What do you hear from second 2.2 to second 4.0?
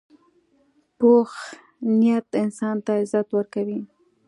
انسان ته عزت ورکوي